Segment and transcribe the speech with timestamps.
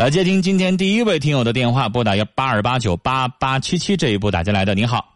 [0.00, 5.06] 来接听今天第一位听友的电话，拨打幺八二八九八八七七这一部打进来的，您好。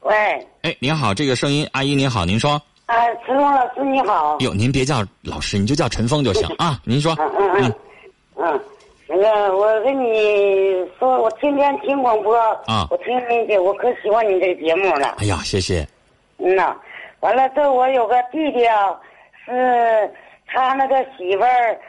[0.00, 0.14] 喂，
[0.60, 2.60] 哎，您好，这个声音，阿姨您好，您说。
[2.84, 4.36] 啊，陈峰老师你好。
[4.40, 6.78] 哟，您别叫老师，你就叫陈峰就行 啊。
[6.84, 7.16] 您说。
[7.18, 7.74] 嗯嗯嗯。
[8.36, 8.60] 嗯，
[9.08, 12.36] 那个我跟你说，我天天听广播。
[12.66, 12.86] 啊。
[12.90, 15.16] 我听你的，我可喜欢你这个节目了。
[15.20, 15.88] 哎呀，谢谢。
[16.36, 16.76] 嗯呐，
[17.20, 18.94] 完了，这我有个弟弟啊，
[19.46, 20.12] 是
[20.48, 21.80] 他那个媳妇儿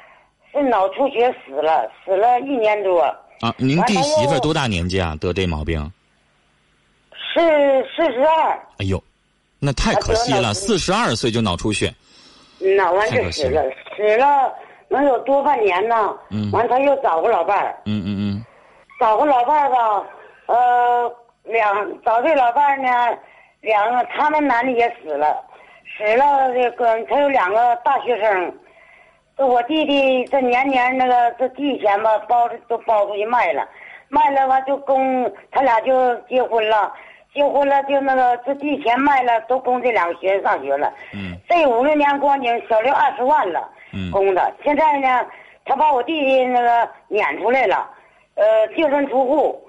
[0.51, 3.01] 是脑出血死了，死了一年多。
[3.41, 5.15] 啊，您弟媳妇多大年纪啊？
[5.19, 5.91] 得这毛病？
[7.13, 7.39] 是
[7.95, 8.59] 四十二。
[8.77, 9.01] 哎呦，
[9.59, 11.93] 那太可惜了，四十二岁就脑出血。
[12.77, 13.63] 脑，完就死了，
[13.95, 14.53] 死了
[14.89, 16.15] 能有多半年呢。
[16.29, 16.51] 嗯。
[16.51, 17.75] 完他又找个老伴儿。
[17.85, 18.45] 嗯嗯嗯。
[18.99, 20.05] 找个老伴儿吧，
[20.45, 23.17] 呃，两找这老伴儿呢。
[23.61, 25.39] 两个，他们男的也死了，
[25.95, 28.70] 死了这个他有两个大学生，这
[29.47, 33.67] 我弟弟这年年那个这地钱吧包都包出去卖了，
[34.09, 36.91] 卖了完就供他俩就结婚了，
[37.33, 45.25] 结婚了就那个这地钱卖了都供这两个学生上学了，嗯，这五六年光景小六二十万了，嗯，供的，现在呢
[45.65, 47.89] 他把我弟弟那个撵出来了，
[48.35, 49.61] 呃净身出户，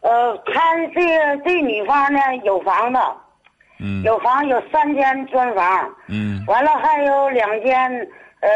[0.00, 2.98] 呃他这个这女方呢有房子。
[3.82, 8.06] 嗯，有房有三间砖房，嗯，完了还有两间
[8.40, 8.48] 呃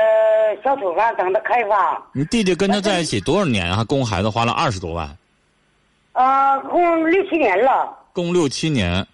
[0.62, 2.02] 小土房等着开发。
[2.12, 3.84] 你弟弟跟他在一起多少年啊？
[3.84, 5.16] 供孩子花了二十多万。
[6.12, 7.96] 啊，供六七年了。
[8.12, 9.06] 供六七年。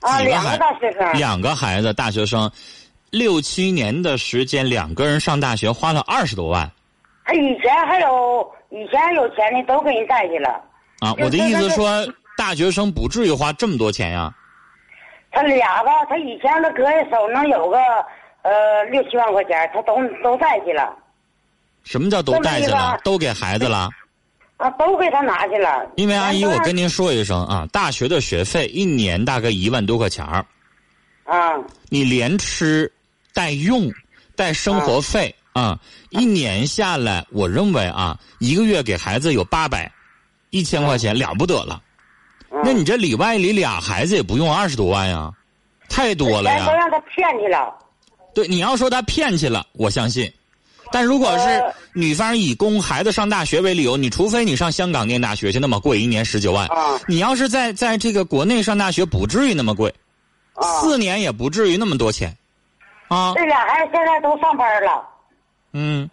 [0.00, 1.12] 啊，两个大学生。
[1.12, 2.50] 两个孩子，大学生，
[3.10, 6.70] 六七年的时间，两个人上大学花了二十多万。
[7.24, 10.60] 他以前还有以前有钱的都给人带去了。
[11.00, 14.34] 啊，我的意思说，大学生不至于花这么多钱呀。
[15.30, 17.78] 他俩吧，他以前他搁下手能有个
[18.42, 20.96] 呃六七万块钱，他都都带去了。
[21.84, 22.98] 什么叫都带去了？
[23.02, 23.88] 都给孩子了？
[24.58, 25.86] 啊，都给他拿去了。
[25.96, 30.44] 因为阿姨，我跟您说一声啊，大学的学费一年大概一万多块钱儿。
[31.24, 31.54] 啊。
[31.88, 32.92] 你连吃
[33.32, 33.90] 带用
[34.36, 35.78] 带生活费啊，
[36.10, 39.90] 一年下来，我认为啊，一个月给孩子有八百
[40.50, 41.80] 一千块钱了不得了。
[42.64, 45.32] 那你这里外里俩孩子也不用二十多万呀，
[45.88, 46.66] 太多了呀！
[46.66, 47.72] 都让他骗去了。
[48.40, 50.32] 对，你要说他骗去了，我相信。
[50.90, 51.62] 但如果是
[51.92, 56.68] 女方以供孩子上大学为理由，你除非你上香港念大学去，那么贵，一年十九万。
[57.06, 59.92] 你要是在在这个国内上大学，不至于那么贵，
[60.80, 62.34] 四年也不至于那么多钱，
[63.08, 63.34] 啊。
[63.36, 65.06] 这俩孩子现在都上班了。
[65.74, 66.08] 嗯。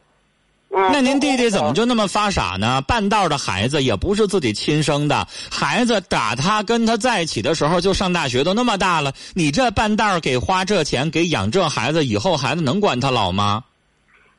[0.69, 2.81] 那您弟弟怎么就那么发傻呢？
[2.81, 13.63] 半道的孩子也不是自己亲生的，孩子打他跟他在一起的时候就上大学，都那么大了，你这半道给花这钱给养这孩子，以后孩子能管他老吗？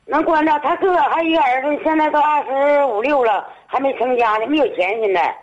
[0.06, 5.34] 能管着，他哥还一个儿子，现在都二十五六了，还没成家呢，没有钱现在。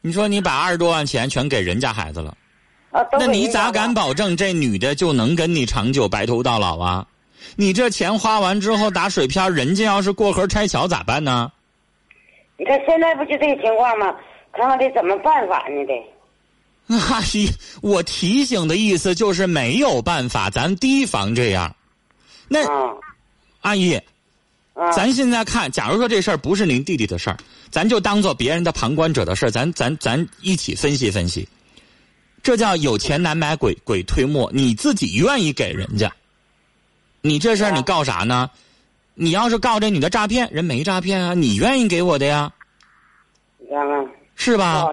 [0.00, 2.36] 你说你把二十多万钱全给人家孩子了，
[2.90, 7.06] 啊，那你咋敢保证这女的就能跟你长久白头到老啊？
[7.56, 11.50] 你这钱花完之后打水漂，人家要是过河拆桥咋办呢？
[12.56, 14.14] 你看现在不就这个情况吗？
[14.52, 15.84] 看看得怎么办法呢？
[15.86, 16.96] 得。
[17.10, 17.48] 阿姨，
[17.82, 21.76] 我提醒的意思就是没有办法，咱提防这样。
[22.48, 22.60] 那
[23.60, 24.00] 阿姨，
[24.96, 27.36] 咱现在看，假如说这事儿不是您弟弟的事儿，
[27.70, 31.46] 咱就当做别人的旁观者的事儿，咱咱咱一起分析分析。
[32.42, 36.10] 这叫有钱难买鬼鬼推磨，你自己愿意给人家。
[37.20, 38.50] 你这事儿你告啥呢？
[39.14, 42.52] 你要是告这女的诈骗，人没诈骗啊，你愿意给我的呀？
[44.36, 44.86] 是吧？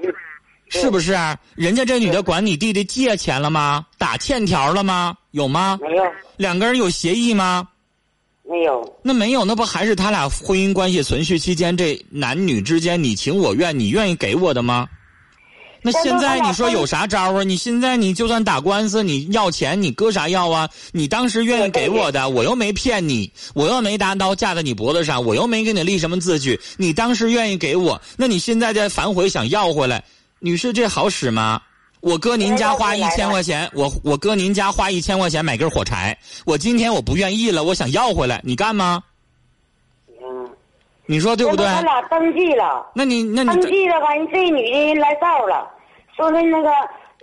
[0.69, 1.15] 是不是？
[1.53, 3.85] 人家这女的管你弟弟借钱了吗？
[3.99, 5.15] 打欠条了吗？
[5.31, 5.79] 有吗？
[5.81, 6.03] 没有。
[6.37, 7.67] 两个人有协议吗？
[8.43, 8.99] 没有。
[9.03, 14.89] 那没有，那不还是他俩婚姻关系存续期间这男女之间你情我愿，你愿意给我的吗？
[15.85, 17.43] 那现在你说有啥招啊？
[17.43, 20.67] 你现在你就算打官司，你要钱，你搁啥要啊？
[20.91, 30.03] 你当时愿意给我的，我又没骗你，我又没拿刀架在你脖子上，我又没给你立什么字据，你当时愿意给我，那你现在再反悔想要回来，
[30.39, 31.61] 女士这好使吗？
[31.99, 39.03] 我搁您家花一千块钱，我我搁您家花一千块钱买根火柴，我今天我不愿意了，我想要回来，你干吗？
[40.19, 40.49] 嗯，
[41.05, 41.63] 你说对不对？
[41.67, 45.71] 他俩登记了，那你那你登记了，完这女的人来照了。
[46.15, 46.69] 说的那个，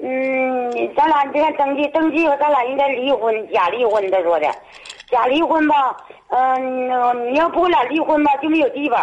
[0.02, 4.10] 嗯，咱俩这登记登记了，咱俩应该离婚，假离婚。
[4.10, 4.46] 他说的，
[5.10, 5.74] 假离婚吧，
[6.28, 8.98] 嗯，你要不我俩离婚吧，就没有低保。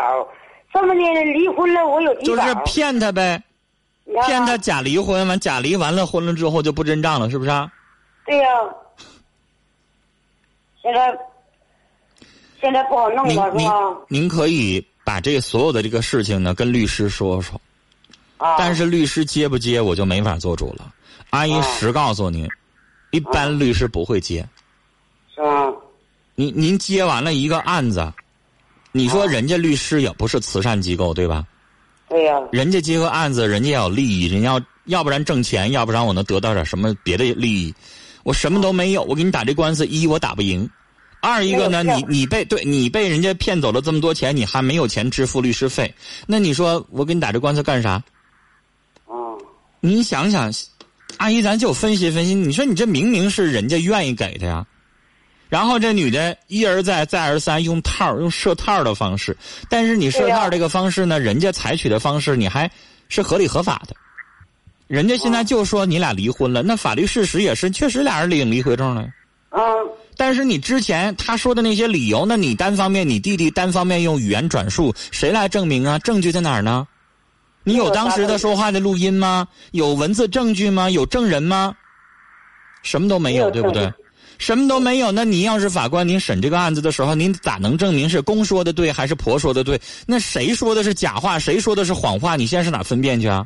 [0.71, 2.35] 这么的，离婚了我有低保。
[2.35, 3.41] 就是骗他呗，
[4.27, 7.51] 骗他假离婚完，假离完了婚了之后就不认账了，是不是？
[8.25, 8.47] 对呀。
[10.81, 11.19] 现在，
[12.61, 13.97] 现在不好弄了，是吧？
[14.07, 14.85] 您可以。
[15.01, 17.59] 把这所有的这个事情呢跟律师说说。
[18.39, 18.57] 啊。
[18.57, 20.91] 但是律师接不接，我就没法做主了。
[21.29, 22.47] 阿姨实告诉您，
[23.11, 24.43] 一般律师不会接。
[25.35, 25.71] 是吗？
[26.33, 28.11] 您您接完了一个案子，
[28.91, 31.45] 你说人家律师也不是慈善机构，对吧？
[32.07, 32.41] 对呀。
[32.51, 37.73] 人家接个案子，人家有利益，人要要不然挣钱，要不然我能得到点什么别的利益。
[38.23, 40.67] 我什么都没有，我给你打这官司，一我打不赢。
[41.21, 45.93] 二一个呢，你你被对你被人家骗走了这么多钱，你还没有钱支付律师费，
[46.25, 48.01] 那你说我给你打这官司干啥？
[49.79, 50.51] 啊，你想想，
[51.17, 52.33] 阿姨，咱就分析分析。
[52.33, 54.65] 你说你这明明是人家愿意给的呀，
[55.47, 59.35] 然后这女的一而再再而三用套用设套的方式，
[59.69, 62.69] 但是你设套这个方式呢，人家采取的方式你还
[63.07, 63.95] 是合理合法的，
[64.87, 69.07] 人家现在就说你俩离婚了，那法律事实也是确实俩人领离婚证了。
[69.51, 69.61] 嗯。
[70.17, 75.97] 但是你之前他说的那些理由，那你单方面，你弟弟单方面用语言转述，谁来证明啊？
[75.99, 76.85] 证据在哪儿呢？
[77.63, 79.47] 你有当时的说话的录音吗？
[79.71, 80.89] 有文字证据吗？
[80.89, 81.75] 有证人吗？
[82.81, 83.91] 什么都没有，对不对？
[84.37, 89.79] 什么都没有，那你要是法官，您审这个案子的时候，您咋能证明是公说的对还是婆说的对？
[90.07, 92.37] 那谁说的是假话，谁说的是谎话？
[92.37, 93.45] 你现在是哪分辨去啊？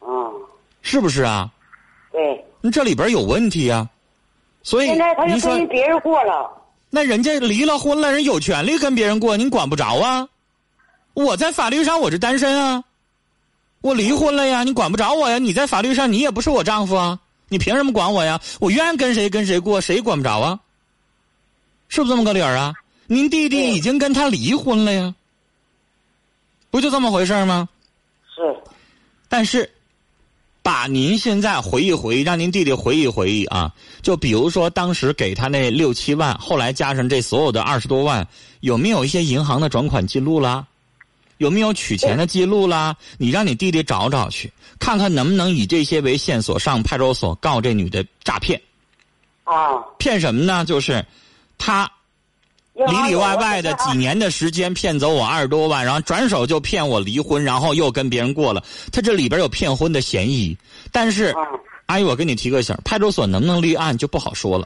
[0.00, 0.06] 啊，
[0.82, 1.50] 是不是啊？
[2.12, 2.44] 对。
[2.60, 3.88] 那这里边有问题啊。
[4.62, 6.50] 所以，现在他就跟别人过了。
[6.90, 10.28] 那人家离了婚了，人有权利跟别人过，您管不着啊。
[11.14, 12.84] 我在法律上我是单身啊，
[13.80, 15.38] 我离婚了呀，你管不着我呀。
[15.38, 18.40] 你在法律上你也不是我丈夫啊，你凭什么管我呀？
[18.60, 20.60] 我愿意跟谁跟谁过，谁管不着啊？
[21.88, 22.74] 是不是这么个理儿啊？
[23.06, 25.14] 您弟弟已经跟他离婚了呀，
[26.70, 27.68] 不就这么回事吗？
[28.34, 28.42] 是，
[29.28, 29.70] 但是。
[30.60, 33.72] 把您现在回忆回忆，让您弟弟回忆回忆啊！
[34.02, 38.28] 就比如说当时给他那六七万，后来加上这所有的二十多万，
[38.60, 40.66] 有没有一些银行的转款记录啦？
[41.38, 42.94] 有没有取钱的记录啦？
[43.16, 48.60] 你让你弟弟找找去，看看能不能以这些为线索上派出所告这女的诈骗。
[49.44, 49.80] 啊！
[49.98, 50.64] 骗什么呢？
[50.64, 51.04] 就是
[51.56, 51.90] 他。
[52.86, 58.62] 里里外外的几年的时间骗走我二十多万，然后转手就骗我离婚，然后又跟别人过了。
[58.92, 60.56] 他这里边有骗婚的嫌疑，
[60.92, 61.34] 但是，
[61.86, 64.64] 阿姨，我跟你提个醒，派出所能不能立案就不好说了。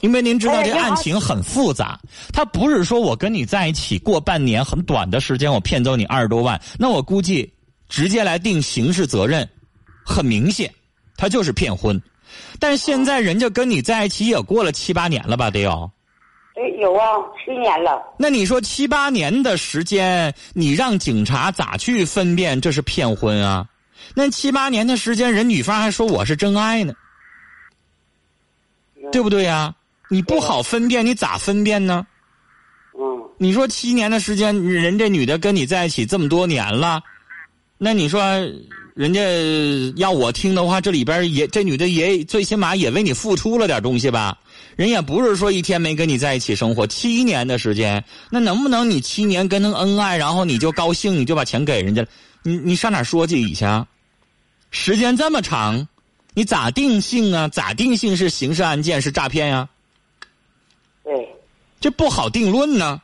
[0.00, 2.00] 啊，因为您知道这案情很复杂，
[2.32, 7.52] 他不是说我跟你在一起过半年很短的时间，我骗走你二十多万，那我估计
[7.88, 9.48] 直接来定刑事责任，
[10.04, 10.72] 很明显，
[11.16, 12.00] 他就是骗婚。
[12.58, 15.90] 但现在人家跟你在一起也过了七八年了吧，得有。
[16.78, 17.06] 有啊，
[17.44, 18.02] 七年了。
[18.18, 23.66] 那你说七八年的时间，你让警察咋去分辨这是骗婚啊？
[24.14, 26.92] 那七八年的时间，人女方还说我是真爱呢，
[29.10, 29.74] 对不对呀？
[30.10, 32.04] 你不好分辨，你咋分辨呢？
[32.98, 33.22] 嗯。
[33.38, 37.00] 你说七年的时间，人这女的跟你在一起这么多年了，
[37.78, 38.20] 那你说
[38.94, 39.22] 人家
[39.96, 44.36] 要我听的话，这里边也这女的也最起码也为你付出了点东西吧？
[44.76, 52.08] 人也不是说一天没跟你在一起生活七年的时间，那能不能你七年跟她恩爱，然后你就高兴，你就把钱给人家了？
[52.42, 53.64] 你你上哪说理去？
[54.70, 55.88] 时间这么长，
[56.34, 57.48] 你咋定性啊？
[57.48, 59.68] 咋定性是刑事案件是诈骗呀？
[61.04, 61.34] 对，
[61.80, 63.00] 这不好定论呢。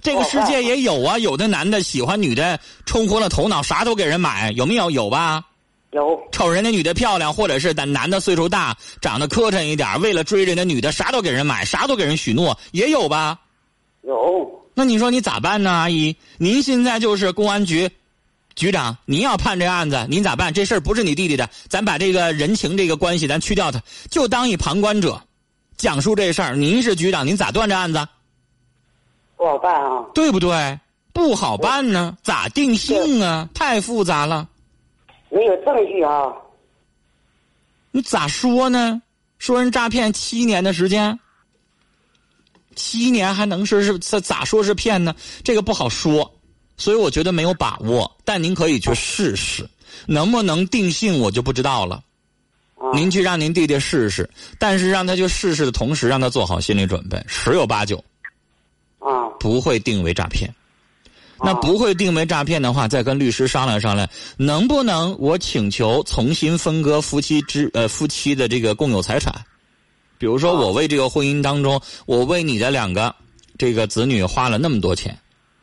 [0.00, 4.90] 这个世界也有啊，有的男的喜欢女的，冲昏了头脑，啥都给人买，有没有？
[4.90, 5.44] 有吧？
[5.92, 13.40] 有瞅人家女的漂亮，或者是男男的岁数大，长得磕碜一点，为了追人家女的，啥都给人买，啥都给人许诺，也有吧？
[14.02, 14.62] 有。
[14.74, 16.14] 那你说你咋办呢，阿姨？
[16.36, 17.88] 您现在就是公安局
[18.56, 20.52] 局长，您要判这案子，您咋办？
[20.52, 23.80] 这事儿不是你弟弟的，咱把这个人情这个关系咱去掉，它
[24.10, 25.22] 就当一旁观者，
[25.76, 26.54] 讲述这事儿。
[26.54, 28.06] 您是局长，您咋断这案子？
[29.36, 30.04] 不好办啊。
[30.14, 30.78] 对不对？
[31.12, 33.48] 不好办呢，咋定性啊？
[33.54, 34.48] 太复杂了。
[35.30, 36.32] 没有证据啊！
[37.92, 39.00] 你咋说呢？
[39.38, 41.18] 说人诈骗七年的时间，
[42.74, 45.14] 七年还能是是咋咋说是骗呢？
[45.42, 46.34] 这个不好说，
[46.76, 48.10] 所以我觉得没有把握。
[48.24, 49.68] 但您可以去试试，
[50.06, 52.02] 能不能定性我就不知道了。
[52.92, 58.04] 您去让您弟弟试试，但是让他去试试的同时，让他做好心理准备，十有八九
[58.98, 60.52] 啊不会定为诈骗。
[61.42, 69.34] 那不会定为诈骗的话，再跟律师商量商量，能不能我请求重新分割夫妻之呃夫妻的这个共有财产？
[70.16, 73.14] 比如说，我为这个婚姻当中，我为你的两个
[73.58, 75.18] 这个子女花了那么多钱，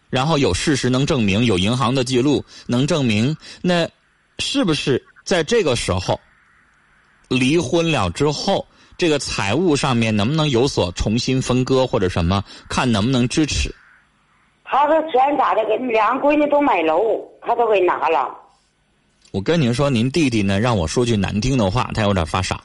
[0.09, 3.89] 然后有事实能证明，有银行的记录能证明，那
[4.39, 6.19] 是不是在这个时候
[7.31, 8.65] 离婚了之后，
[8.97, 12.43] 这个财务上面能不能有所重新分割或者什么？
[12.69, 13.73] 看能不能支持？
[14.65, 15.65] 他说钱咋的？
[15.65, 18.29] 给两个闺女都买楼，他都给拿了。
[19.31, 20.59] 我跟您说，您弟弟呢？
[20.59, 22.61] 让我说句难听的话，他有点发傻。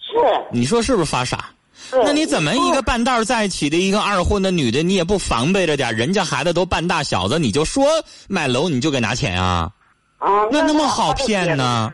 [0.00, 0.14] 是。
[0.50, 1.50] 你说是不是发傻？
[1.92, 5.94] 那你怎么一个半道在一起的一个二婚的女的，你也不防备着点？
[5.94, 7.86] 人家孩子都半大小子，你就说
[8.28, 9.70] 买楼你就给拿钱啊？
[10.18, 10.46] 啊。
[10.50, 11.92] 那那么好骗呢？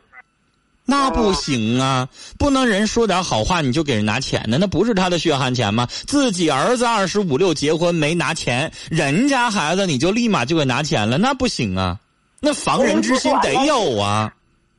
[0.85, 2.09] 那不行啊！
[2.39, 4.59] 不能人说点好话你就给人拿钱呢？
[4.61, 5.87] 那不是他的血汗钱吗？
[6.07, 11.19] 自己儿子二十五六结婚没拿钱，人家孩子你就立马就给拿钱了？
[11.19, 11.99] 那不行啊！
[12.41, 14.33] 那防人之心得有啊！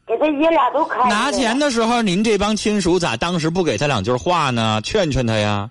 [0.05, 1.09] 给他爷俩都开。
[1.09, 4.81] 拿钱的时候，您这帮亲属咋当时不给他两句话呢？
[4.83, 5.69] 劝劝他呀！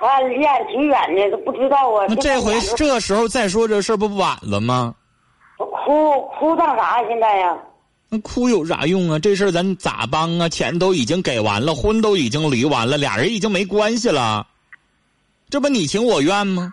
[0.00, 2.06] 他离俺挺远的，都不知道啊。
[2.08, 4.92] 那这回这时候再说这事儿不晚了吗？
[5.56, 7.56] 哭哭当啥现在呀？
[8.10, 9.18] 那哭有啥用啊？
[9.18, 10.48] 这事儿咱咋帮啊？
[10.48, 14.46] 钱都已经给完了，婚都已经离完了，俩人已经没关系了，
[15.50, 16.72] 这不你情我愿吗？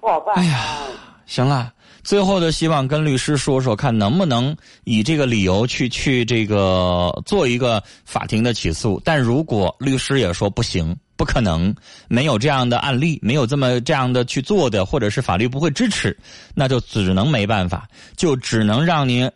[0.00, 0.34] 不好办。
[0.34, 0.86] 哎呀，
[1.26, 1.72] 行了，
[2.02, 9.00] 最后的希望跟律师说说，看能不能以这个理由去去这个做一个法庭的起诉。
[9.04, 11.74] 但如果律师也说不行，不可能，
[12.08, 16.16] 没有这样的案例，没有这么这样的去做的，或者是法律不会支持，
[16.54, 19.30] 那就只能没办法，就只能让您。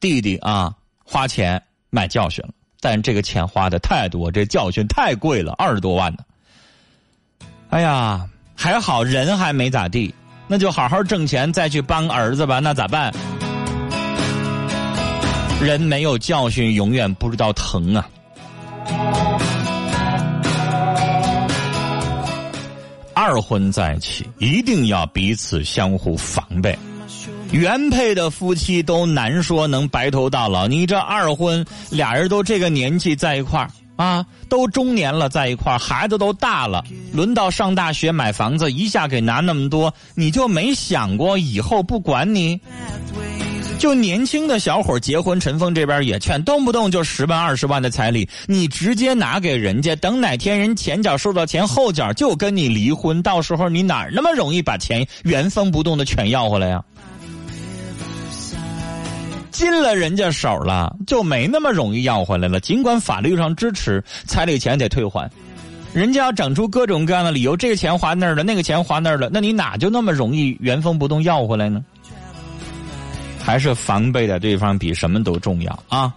[0.00, 6.18] 弟弟啊，花钱买教训了，但这个钱花的太多，这教训太贵了，二十多万呢。
[7.70, 10.14] 哎呀，还好人还没咋地，
[10.46, 12.58] 那就好好挣钱再去帮儿子吧。
[12.58, 13.14] 那咋办？
[15.62, 18.06] 人没有教训，永远不知道疼啊。
[23.24, 26.78] 二婚在一起，一定要彼此相互防备。
[27.52, 42.60] 原配的夫妻都难说能白头到老，你这二婚俩人都这个年纪在一块儿啊，都中年了在一块儿，孩子都大了，轮到上大学买房子，一下给拿那么多，你就没想过以后不管你？
[43.84, 56.82] 就年轻的小伙结婚，陈峰这边也劝，动不动就十万二十万的彩礼，你直接拿给人家，等哪天人前脚收到钱，后脚就跟你离婚，到时候你哪那么容易把钱原封不动的全要回来呀？
[59.50, 62.58] 进了人家手了，就没那么容易要回来了。
[62.60, 65.30] 尽管法律上支持彩礼钱得退还，
[65.92, 71.84] 人家要整出各种各样的理由，这个钱花那儿了，那个钱花那儿了，那你哪就那么容易原封不动要回来呢？
[73.44, 76.12] 还是防备的对方比什么都重要啊！